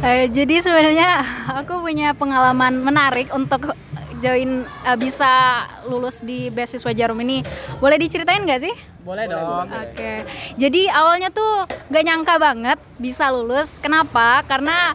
[0.00, 1.22] Uh, jadi sebenarnya
[1.60, 3.74] aku punya pengalaman menarik untuk
[4.20, 7.42] join uh, bisa lulus di beasiswa Jarum ini.
[7.80, 8.74] Boleh diceritain nggak sih?
[9.00, 9.64] Boleh dong.
[9.64, 9.96] Oke.
[9.96, 10.18] Okay.
[10.60, 13.80] Jadi awalnya tuh gak nyangka banget bisa lulus.
[13.80, 14.44] Kenapa?
[14.44, 14.92] Karena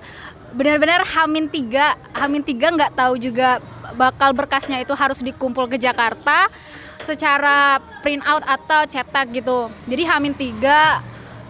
[0.55, 3.59] benar-benar Hamin tiga, Hamin tiga nggak tahu juga
[3.93, 6.47] bakal berkasnya itu harus dikumpul ke Jakarta
[7.03, 9.69] secara print out atau cetak gitu.
[9.85, 11.03] Jadi Hamin tiga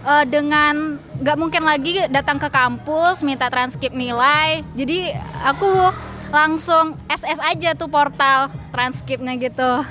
[0.03, 4.65] uh, dengan nggak mungkin lagi datang ke kampus minta transkrip nilai.
[4.73, 5.13] Jadi
[5.45, 5.93] aku
[6.33, 9.85] langsung SS aja tuh portal transkripnya gitu.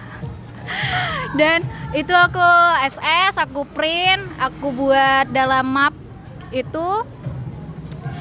[1.39, 1.63] Dan
[1.95, 2.43] itu aku
[2.91, 5.95] SS, aku print, aku buat dalam map
[6.55, 7.07] itu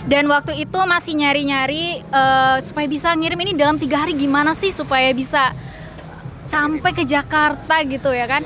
[0.03, 4.67] dan waktu itu masih nyari-nyari uh, supaya bisa ngirim ini dalam tiga hari gimana sih
[4.67, 5.55] supaya bisa
[6.43, 8.43] sampai ke Jakarta gitu ya kan?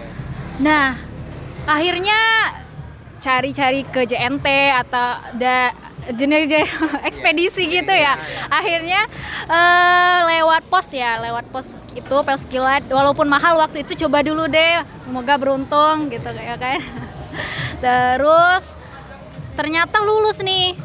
[0.61, 0.93] Nah
[1.65, 2.17] akhirnya
[3.17, 4.47] cari-cari ke JNT
[4.85, 5.73] atau da
[6.13, 6.47] jenis
[7.09, 8.15] ekspedisi gitu ya.
[8.47, 9.03] akhirnya
[9.49, 12.85] uh, lewat pos ya lewat pos itu pos kilat.
[12.85, 14.85] Walaupun mahal waktu itu coba dulu deh.
[15.09, 16.79] Semoga beruntung gitu ya kan?
[17.83, 18.77] Terus
[19.57, 20.77] ternyata lulus nih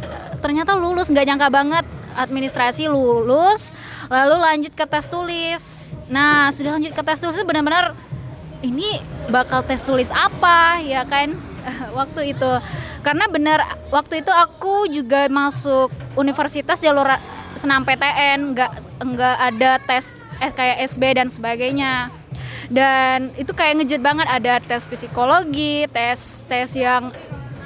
[0.43, 1.87] ternyata lulus nggak nyangka banget.
[2.13, 3.73] Administrasi lulus
[4.13, 5.97] lalu lanjut ke tes tulis.
[6.13, 7.97] Nah sudah lanjut ke tes tulis benar-benar
[8.61, 9.01] ini
[9.33, 11.33] bakal tes tulis apa ya kan?
[11.99, 12.53] Waktu itu.
[13.03, 13.59] Karena benar
[13.91, 17.03] waktu itu aku juga masuk universitas jalur
[17.59, 22.15] senam PTN nggak nggak ada tes eh, kayak SB dan sebagainya.
[22.71, 27.11] Dan itu kayak ngejut banget ada tes psikologi tes tes yang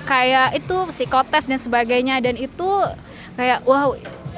[0.06, 2.70] kayak itu psikotes dan sebagainya dan itu
[3.34, 3.92] kayak wow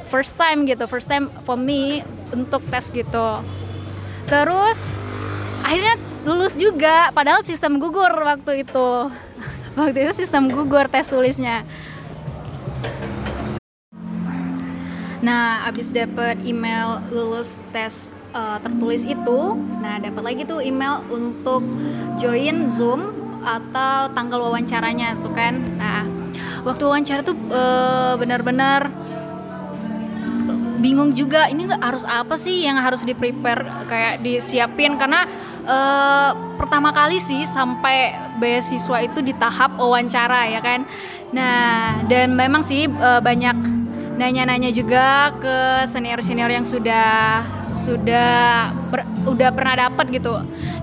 [0.08, 2.00] first time gitu first time for me
[2.32, 3.44] untuk tes gitu.
[4.26, 5.04] Terus
[5.62, 8.90] akhirnya lulus juga padahal sistem gugur waktu itu.
[9.78, 11.62] Waktu itu sistem gugur tes tulisnya.
[15.22, 19.40] Nah abis dapet email lulus tes uh, tertulis itu
[19.78, 21.62] nah dapat lagi tuh email untuk
[22.18, 25.58] join zoom atau tanggal wawancaranya tuh kan?
[25.78, 26.04] Nah
[26.66, 27.62] waktu wawancara tuh e,
[28.18, 28.90] benar-benar
[30.78, 34.98] bingung juga ini harus apa sih yang harus di prepare kayak disiapin?
[35.00, 35.26] Karena
[35.66, 35.78] e,
[36.58, 40.86] pertama kali sih sampai beasiswa itu di tahap wawancara ya kan?
[41.34, 43.87] Nah dan memang sih e, banyak
[44.18, 50.34] nanya-nanya juga ke senior-senior yang sudah sudah ber, udah pernah dapat gitu.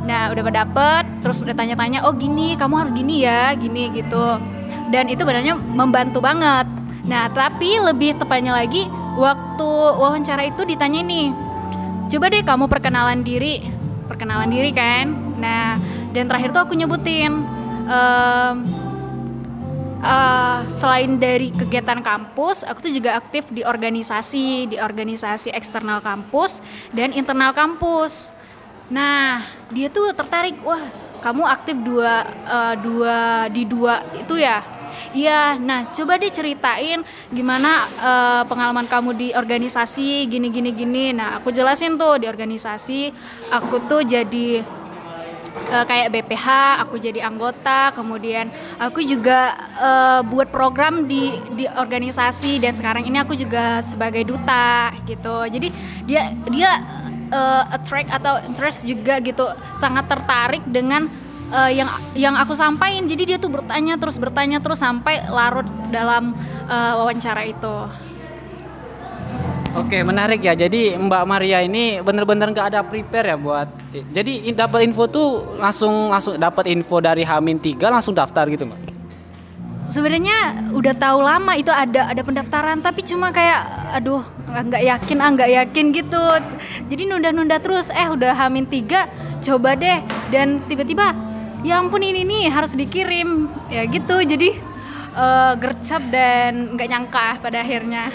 [0.07, 4.39] Nah, udah dapet terus udah tanya-tanya, "Oh, gini, kamu harus gini ya, gini gitu."
[4.89, 6.63] Dan itu benernya membantu banget.
[7.03, 8.87] Nah, tapi lebih tepatnya lagi
[9.19, 9.69] waktu
[9.99, 11.35] wawancara itu ditanya nih,
[12.07, 13.59] "Coba deh kamu perkenalan diri."
[14.07, 15.11] Perkenalan diri kan.
[15.41, 15.81] Nah,
[16.15, 17.43] dan terakhir tuh aku nyebutin
[17.89, 18.55] um,
[20.05, 26.61] uh, selain dari kegiatan kampus, aku tuh juga aktif di organisasi, di organisasi eksternal kampus
[26.93, 28.37] dan internal kampus.
[28.93, 29.41] Nah,
[29.73, 30.81] dia tuh tertarik, wah
[31.25, 34.61] kamu aktif dua eh, dua di dua itu ya
[35.15, 36.99] Iya, nah coba deh ceritain
[37.31, 41.15] gimana eh, pengalaman kamu di organisasi gini gini gini.
[41.15, 43.15] Nah aku jelasin tuh di organisasi
[43.47, 44.59] aku tuh jadi
[45.71, 46.47] eh, kayak BPH,
[46.85, 53.19] aku jadi anggota, kemudian aku juga eh, buat program di di organisasi dan sekarang ini
[53.21, 55.47] aku juga sebagai duta gitu.
[55.47, 55.67] Jadi
[56.05, 56.71] dia dia
[57.31, 61.07] eh, attract atau interest juga gitu, sangat tertarik dengan
[61.51, 63.07] eh, yang yang aku sampaikan.
[63.07, 66.35] Jadi dia tuh bertanya terus bertanya terus sampai larut dalam
[66.67, 68.05] eh, wawancara itu.
[69.75, 70.55] Oke, menarik ya.
[70.55, 73.67] Jadi Mbak Maria ini bener-bener nggak ada prepare ya buat.
[73.91, 78.95] Jadi dapat info tuh langsung langsung dapat info dari Hamin 3 langsung daftar gitu, Mbak.
[79.91, 85.29] Sebenarnya udah tahu lama itu ada ada pendaftaran tapi cuma kayak aduh nggak yakin ah
[85.35, 86.23] nggak yakin gitu.
[86.87, 89.11] Jadi nunda-nunda terus eh udah hamin tiga
[89.43, 89.99] coba deh
[90.31, 91.11] dan tiba-tiba
[91.67, 94.55] ya ampun ini nih harus dikirim ya gitu jadi
[95.19, 98.09] eh, gercep dan nggak nyangka pada akhirnya.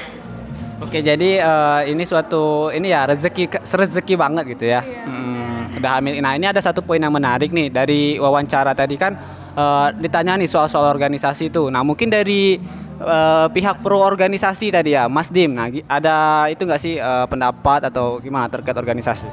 [0.80, 4.80] Oke, jadi eh, ini suatu ini ya rezeki rezeki banget gitu ya.
[4.80, 6.16] Hmm, udah hamil.
[6.24, 9.12] Nah, ini ada satu poin yang menarik nih dari wawancara tadi kan
[9.52, 11.68] eh, ditanya nih soal-soal organisasi itu.
[11.68, 12.56] Nah, mungkin dari
[12.96, 15.52] eh, pihak pro organisasi tadi ya, Mas Dim.
[15.52, 19.28] Nah, ada itu nggak sih eh, pendapat atau gimana terkait organisasi?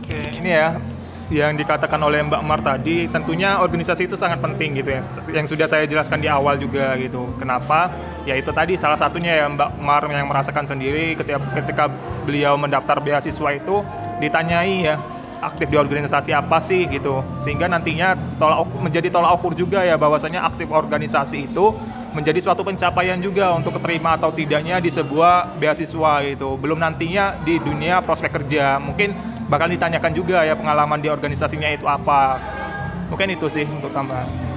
[0.00, 0.80] Oke, ini ya
[1.28, 4.96] yang dikatakan oleh Mbak Mar tadi tentunya organisasi itu sangat penting gitu.
[4.96, 5.00] Ya
[5.32, 7.36] yang sudah saya jelaskan di awal juga gitu.
[7.36, 7.92] Kenapa?
[8.24, 11.84] Ya itu tadi salah satunya ya Mbak Mar yang merasakan sendiri ketika ketika
[12.24, 13.84] beliau mendaftar beasiswa itu
[14.24, 14.96] ditanyai ya
[15.38, 17.20] aktif di organisasi apa sih gitu.
[17.44, 21.76] Sehingga nantinya tolak menjadi tolak ukur juga ya bahwasanya aktif organisasi itu
[22.08, 26.56] menjadi suatu pencapaian juga untuk keterima atau tidaknya di sebuah beasiswa gitu.
[26.56, 28.80] Belum nantinya di dunia prospek kerja.
[28.80, 32.36] Mungkin bakal ditanyakan juga ya pengalaman di organisasinya itu apa
[33.08, 34.48] mungkin itu sih untuk tambahan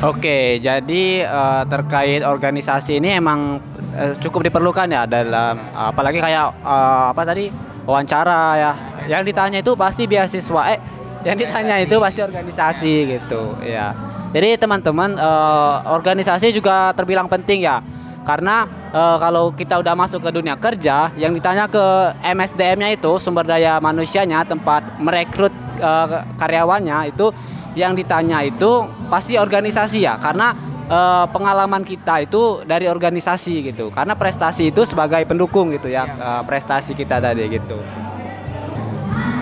[0.00, 3.60] Oke, jadi eh, terkait organisasi ini emang
[3.92, 7.52] eh, cukup diperlukan ya dalam apalagi kayak eh, apa tadi
[7.84, 8.72] wawancara ya.
[9.12, 10.72] Yang ditanya itu pasti beasiswa.
[10.72, 10.80] Eh,
[11.28, 13.92] yang ditanya itu pasti organisasi gitu ya.
[14.32, 17.84] Jadi teman-teman eh, organisasi juga terbilang penting ya.
[18.24, 21.84] Karena eh, kalau kita udah masuk ke dunia kerja, yang ditanya ke
[22.20, 26.06] MSDM-nya itu sumber daya manusianya, tempat merekrut eh,
[26.36, 27.32] karyawannya itu
[27.78, 30.20] yang ditanya itu pasti organisasi ya.
[30.20, 30.52] Karena
[30.90, 33.88] eh, pengalaman kita itu dari organisasi gitu.
[33.88, 37.78] Karena prestasi itu sebagai pendukung gitu ya eh, prestasi kita tadi gitu.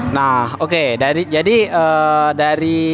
[0.09, 2.88] Nah oke dari jadi eh, dari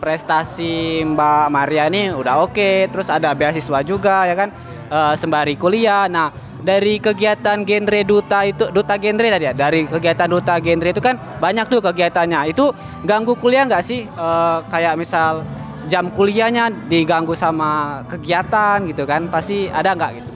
[0.00, 4.48] prestasi Mbak Maria ini udah oke terus ada beasiswa juga ya kan
[4.90, 6.06] eh, sembari kuliah.
[6.06, 6.30] Nah
[6.66, 9.54] dari kegiatan genre duta itu duta genre tadi ya?
[9.54, 12.50] Dari kegiatan duta genre itu kan banyak tuh kegiatannya.
[12.50, 12.74] Itu
[13.06, 14.06] ganggu kuliah nggak sih?
[14.06, 15.46] Eh, kayak misal
[15.86, 19.30] jam kuliahnya diganggu sama kegiatan gitu kan?
[19.30, 20.30] Pasti ada nggak gitu?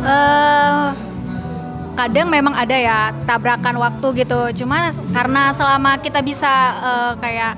[0.00, 0.86] Eh
[1.94, 2.98] kadang memang ada ya
[3.28, 4.64] tabrakan waktu gitu.
[4.64, 6.50] Cuma karena selama kita bisa
[6.80, 7.52] eh, kayak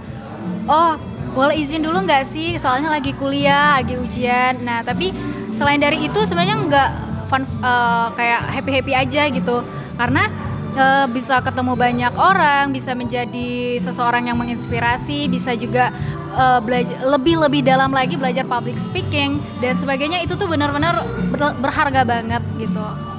[0.66, 4.60] oh boleh izin dulu nggak sih soalnya lagi kuliah, lagi ujian.
[4.62, 5.12] Nah tapi
[5.52, 6.90] selain dari itu sebenarnya nggak
[7.28, 9.64] fun eh, kayak happy happy aja gitu
[9.96, 10.28] karena
[10.76, 15.88] eh, bisa ketemu banyak orang, bisa menjadi seseorang yang menginspirasi, bisa juga
[16.36, 21.00] eh, belajar lebih lebih dalam lagi belajar public speaking dan sebagainya itu tuh benar-benar
[21.32, 23.11] ber- berharga banget gitu.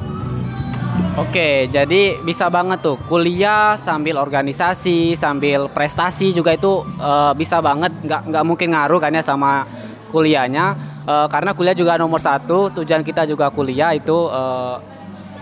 [1.13, 7.93] Oke, jadi bisa banget tuh kuliah sambil organisasi, sambil prestasi juga itu eh, bisa banget,
[8.01, 9.65] nggak nggak mungkin ngaruh kan ya sama
[10.09, 14.75] kuliahnya, Eh, karena kuliah juga nomor satu, tujuan kita juga kuliah itu eh,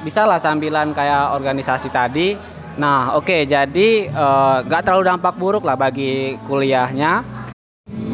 [0.01, 2.33] bisa lah sambilan kayak organisasi tadi.
[2.81, 4.09] Nah, oke, jadi
[4.63, 7.40] nggak terlalu dampak buruk lah bagi kuliahnya.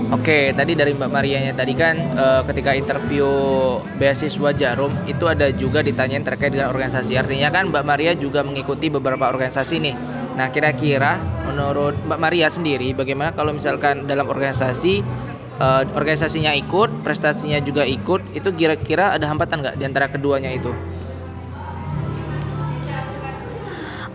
[0.08, 3.28] Oke, tadi dari Mbak Marianya tadi kan eh, ketika interview
[4.00, 7.20] beasiswa Jarum itu ada juga ditanyain terkait dengan organisasi.
[7.20, 9.96] Artinya kan Mbak Maria juga mengikuti beberapa organisasi nih.
[10.40, 15.04] Nah, kira-kira menurut Mbak Maria sendiri bagaimana kalau misalkan dalam organisasi
[15.60, 20.72] eh, organisasinya ikut, prestasinya juga ikut, itu kira-kira ada hambatan nggak di antara keduanya itu?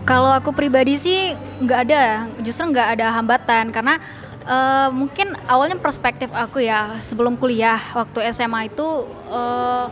[0.09, 4.01] Kalau aku pribadi sih nggak ada, justru nggak ada hambatan karena
[4.43, 8.87] eh, mungkin awalnya perspektif aku ya sebelum kuliah waktu SMA itu
[9.31, 9.85] eh,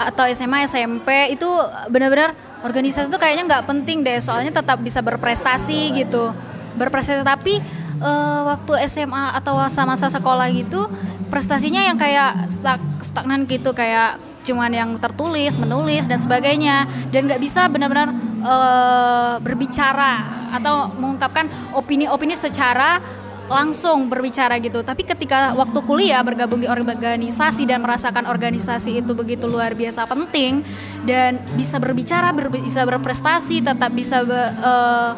[0.00, 1.48] atau SMA SMP itu
[1.92, 2.32] benar-benar
[2.64, 6.32] organisasi itu kayaknya nggak penting deh soalnya tetap bisa berprestasi gitu.
[6.76, 7.60] Berprestasi tapi
[8.00, 10.88] eh, waktu SMA atau masa-masa sekolah gitu
[11.28, 16.88] prestasinya yang kayak stag stagnan gitu kayak cuman yang tertulis menulis dan sebagainya.
[17.12, 18.08] Dan nggak bisa benar-benar
[18.40, 23.19] eh, berbicara atau mengungkapkan opini-opini secara
[23.50, 24.86] langsung berbicara gitu.
[24.86, 30.62] Tapi ketika waktu kuliah bergabung di organisasi dan merasakan organisasi itu begitu luar biasa penting
[31.02, 35.12] dan bisa berbicara, ber- bisa berprestasi, tetap bisa be- eh,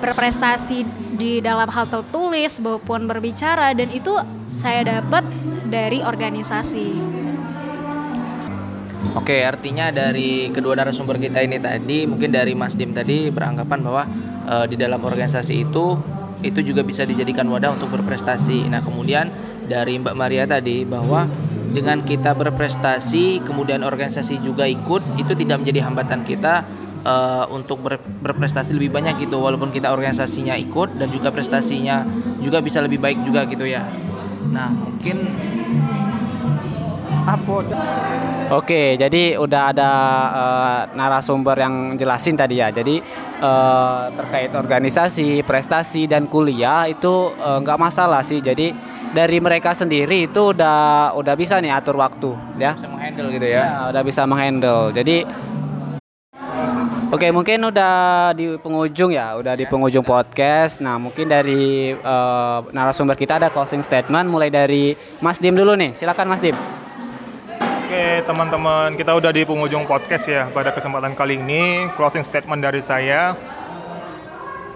[0.00, 5.22] berprestasi di dalam hal tertulis maupun berbicara dan itu saya dapat
[5.68, 6.88] dari organisasi.
[9.14, 14.02] Oke, artinya dari kedua narasumber kita ini tadi, mungkin dari Mas Dim tadi beranggapan bahwa
[14.48, 16.00] eh, di dalam organisasi itu
[16.44, 18.68] itu juga bisa dijadikan wadah untuk berprestasi.
[18.68, 19.32] Nah, kemudian
[19.64, 21.24] dari Mbak Maria tadi bahwa
[21.72, 26.62] dengan kita berprestasi, kemudian organisasi juga ikut, itu tidak menjadi hambatan kita
[27.02, 32.06] eh, untuk ber- berprestasi lebih banyak gitu, walaupun kita organisasinya ikut dan juga prestasinya
[32.38, 33.82] juga bisa lebih baik juga gitu ya.
[34.52, 35.24] Nah, mungkin
[38.52, 39.90] Oke, jadi udah ada
[40.28, 42.68] eh, narasumber yang jelasin tadi ya.
[42.68, 43.00] Jadi
[43.40, 48.44] eh, terkait organisasi, prestasi dan kuliah itu eh, nggak masalah sih.
[48.44, 48.68] Jadi
[49.16, 52.76] dari mereka sendiri itu udah udah bisa nih atur waktu, ya.
[52.76, 53.62] bisa menghandle gitu ya.
[53.64, 54.92] Ya, udah bisa menghandle.
[54.92, 55.16] Jadi
[57.14, 60.82] Oke, mungkin udah di penghujung ya, udah di penghujung podcast.
[60.82, 65.94] Nah, mungkin dari eh, narasumber kita ada closing statement mulai dari Mas Dim dulu nih.
[65.94, 66.83] Silakan Mas Dim.
[68.04, 71.88] Teman-teman, kita udah di penghujung podcast ya pada kesempatan kali ini.
[71.96, 73.32] Closing statement dari saya,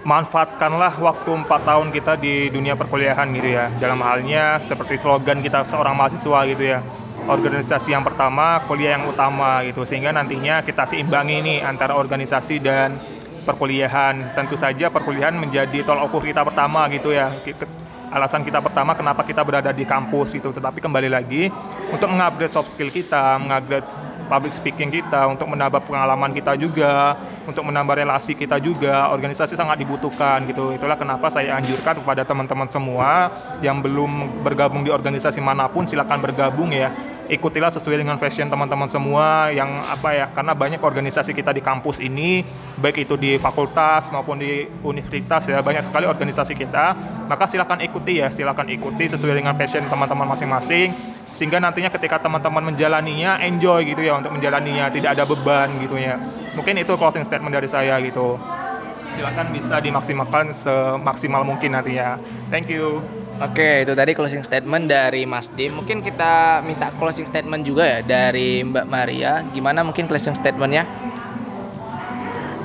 [0.01, 3.69] manfaatkanlah waktu 4 tahun kita di dunia perkuliahan gitu ya.
[3.77, 6.81] Dalam halnya seperti slogan kita seorang mahasiswa gitu ya.
[7.29, 9.85] Organisasi yang pertama, kuliah yang utama gitu.
[9.85, 12.97] Sehingga nantinya kita seimbangi nih antara organisasi dan
[13.45, 14.33] perkuliahan.
[14.33, 17.29] Tentu saja perkuliahan menjadi tol ukur kita pertama gitu ya.
[18.09, 20.49] Alasan kita pertama kenapa kita berada di kampus gitu.
[20.49, 21.53] Tetapi kembali lagi
[21.93, 23.85] untuk mengupgrade soft skill kita, mengupgrade
[24.25, 29.77] public speaking kita, untuk menambah pengalaman kita juga, untuk menambah relasi kita juga, organisasi sangat
[29.81, 30.73] dibutuhkan gitu.
[30.73, 33.29] Itulah kenapa saya anjurkan kepada teman-teman semua
[33.61, 36.89] yang belum bergabung di organisasi mana pun silakan bergabung ya.
[37.29, 42.01] Ikutilah sesuai dengan fashion teman-teman semua yang apa ya karena banyak organisasi kita di kampus
[42.01, 42.41] ini
[42.81, 46.97] baik itu di fakultas maupun di universitas ya banyak sekali organisasi kita.
[47.29, 50.89] Maka silakan ikuti ya silakan ikuti sesuai dengan passion teman-teman masing-masing.
[51.29, 56.17] Sehingga nantinya ketika teman-teman menjalaninya enjoy gitu ya untuk menjalaninya tidak ada beban gitu ya.
[56.57, 58.41] Mungkin itu closing statement dari saya gitu.
[59.13, 62.17] Silakan bisa dimaksimalkan semaksimal mungkin nantinya.
[62.49, 65.79] Thank you Oke, itu tadi closing statement dari Mas Dim.
[65.79, 69.47] Mungkin kita minta closing statement juga ya dari Mbak Maria.
[69.55, 70.83] Gimana mungkin closing statementnya?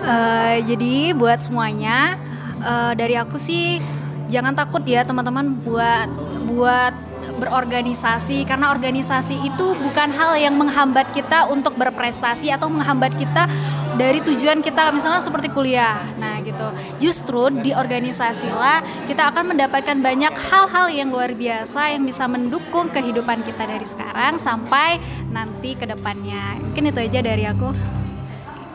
[0.02, 2.18] Eh, jadi buat semuanya
[2.58, 3.78] eh, dari aku sih
[4.26, 6.10] jangan takut ya teman-teman buat
[6.50, 6.94] buat
[7.38, 13.46] berorganisasi karena organisasi itu bukan hal yang menghambat kita untuk berprestasi atau menghambat kita
[13.94, 15.98] dari tujuan kita misalnya seperti kuliah.
[16.18, 16.33] Nah,
[16.64, 17.10] gitu.
[17.10, 22.88] Justru di organisasi lah kita akan mendapatkan banyak hal-hal yang luar biasa yang bisa mendukung
[22.88, 25.00] kehidupan kita dari sekarang sampai
[25.30, 26.60] nanti ke depannya.
[26.60, 27.68] Mungkin itu aja dari aku.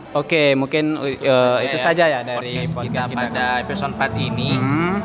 [0.10, 3.21] Oke, mungkin uh, itu saja ya dari podcast, podcast kita kita.
[3.30, 4.52] pada episode 4 ini.
[4.58, 4.97] Hmm.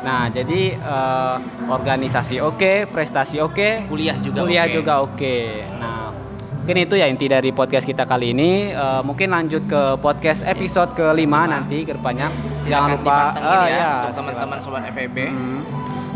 [0.00, 1.36] Nah, jadi uh,
[1.70, 4.74] organisasi oke, prestasi oke, Kuliah juga kuliah oke.
[4.74, 5.38] juga oke.
[5.78, 6.09] Nah,
[6.60, 8.76] mungkin itu ya inti dari podcast kita kali ini.
[8.76, 12.28] Uh, mungkin lanjut ke podcast episode kelima nanti ke depannya.
[12.60, 15.16] Jangan lupa ah, ya, ya, untuk teman-teman sobat FEB.
[15.32, 15.64] Hmm.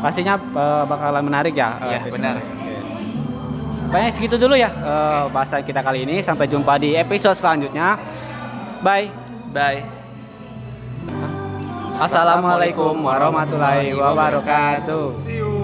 [0.04, 1.80] Pastinya uh, bakalan menarik ya.
[1.80, 2.35] uh, Iya, benar.
[3.88, 6.20] Banyak segitu dulu ya uh, bahasan kita kali ini.
[6.20, 7.96] Sampai jumpa di episode selanjutnya.
[8.85, 9.09] Bye.
[9.48, 9.80] Bye.
[11.94, 15.22] Assalamualaikum warahmatullahi wabarakatuh.
[15.22, 15.63] see you